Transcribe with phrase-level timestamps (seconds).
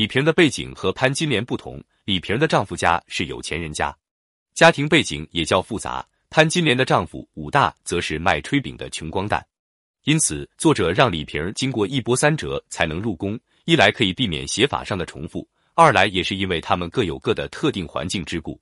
[0.00, 3.94] 李萍的背景和潘金莲不同，李萍的丈夫家是有钱人家，
[4.54, 6.02] 家庭背景也较复杂。
[6.30, 9.46] 潘金莲的丈夫武大则是卖炊饼的穷光蛋，
[10.04, 18.58] 因此作者让李萍经过一波三折才能入宫，一来可以避免写法上的重复，二来也是因为他们各有各的特定环境之故。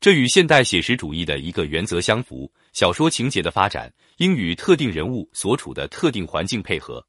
[0.00, 7.06] 这与现代写实主义的一个原则相符：小说情节的发展应与特定人物所处的特定环境配合。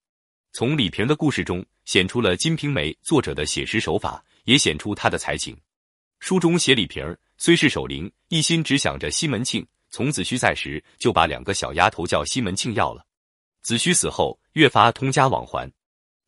[0.54, 5.58] 从李萍的故事中显出了《金瓶梅》作者的写实手法，也显出他的才情。
[6.20, 7.04] 书中写李萍
[7.40, 9.66] 虽是守灵，一心只想着西门庆。
[9.90, 13.04] 从子虚在时，就把两个小丫头叫西门庆要了。
[13.64, 15.68] 子虚死后，越发通家往还。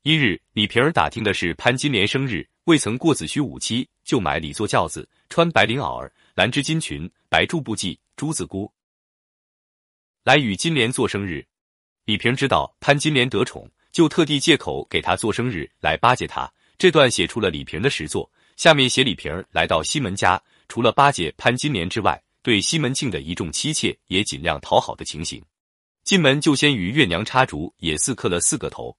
[0.02, 8.72] 一日，李瓶儿打听的是潘金莲生日，未曾过子虚五七，就买礼坐轿子，穿白绫袄儿、蓝织金裙、白珠布髻、珠子箍，
[10.24, 11.46] 来与金莲做生日。
[12.06, 16.52] 李瓶知道潘金莲得宠，就特地借口给他做生日来巴结他。
[16.78, 18.30] 这段写出了李瓶的实作。
[18.58, 22.22] 下面写李瓶来到西门家，除了巴结潘金莲之外。
[22.42, 25.42] 对西门庆的一众妻妾也尽量讨好的情形，
[26.04, 28.96] 进门就先与月娘插烛，也似磕了四个头，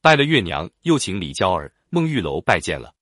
[0.00, 2.94] 拜了月娘，又请李娇儿、孟玉楼拜见了。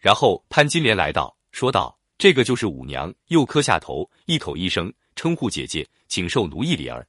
[0.00, 7.06] 然后潘金莲来到，说道：“这个就是五娘。”又磕下头，一口一声称呼姐姐，请受奴役礼儿。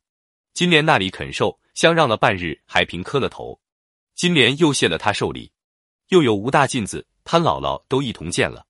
[0.53, 3.59] 金莲那里肯受，相让了半日，还平磕了头。
[4.17, 5.51] 金莲又谢了他寿礼，
[6.07, 8.65] 又有吴大妗子、潘姥姥都一同见了。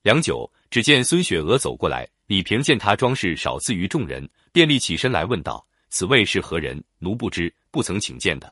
[0.00, 2.08] 良久，只见孙雪娥走过来。
[2.24, 6.82] 李萍见她装饰少自于众人，便立起身来问道：“此位是何人？
[6.98, 8.50] 奴不知，不曾请见的。”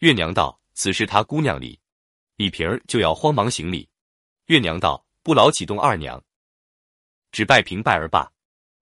[0.00, 1.78] 月娘道：“此是他姑娘礼。”
[2.36, 3.86] 李萍儿就要慌忙行礼。
[4.46, 6.20] 月娘道：“不劳启动二娘，
[7.30, 8.26] 只拜平拜而罢。”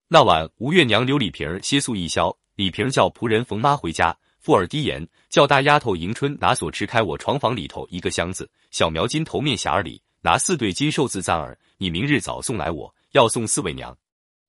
[0.07, 2.39] 那晚吴月娘留李萍儿歇宿一宵。
[2.55, 13.97] 李萍叫仆人冯妈回家，附耳低言，叫大丫头迎春拿锁持开我床房里头一个箱子，小苗金头面匣儿里拿四对金寿字簪儿，你明日早送来我，要送四位娘。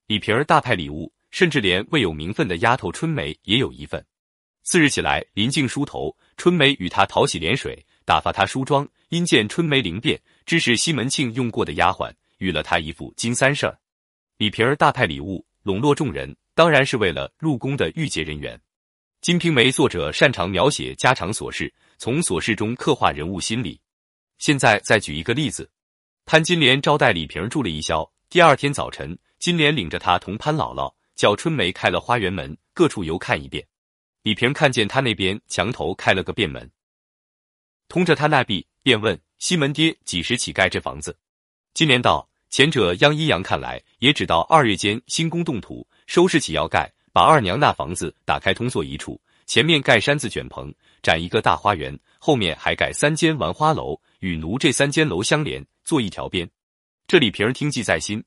[0.08, 4.04] 李瓶儿大派礼物，甚至连未有名分的丫头春梅也有一份。
[4.64, 8.88] 次日起来，临近梳头，春梅与他讨洗脸水，打发他梳妆。
[9.10, 13.78] 因见春梅灵便，知是西门庆用过的丫鬟，与了他一副金三事儿。
[14.38, 18.58] 李瓶儿大派礼物，笼络众人，当然是为了入宫的御节人员。
[19.24, 23.80] 《金瓶梅》作者擅长描写家常琐事，从琐事中刻画人物心理。
[24.38, 25.72] 现在再举一个例子：
[26.26, 29.18] 潘金莲招待李瓶住了一宵，第二天早晨。
[29.40, 33.66] 金莲领着他同潘姥姥叫春梅开了花园门，各处游看一遍。
[34.24, 36.70] 李萍看见他那边墙头开了个便门，
[37.88, 41.18] 通着他那壁，便问西门爹几时起盖这房子？
[41.74, 56.50] 金莲道：前者央阴阳看来，也只到二月间新宫动土，收拾起要盖，把二娘那房子打开通做一处，前面盖山子卷棚，展一个大花园，后面还盖三间玩花楼，与奴这三间楼相连，做一条边。
[57.06, 58.24] 这李萍听记在心。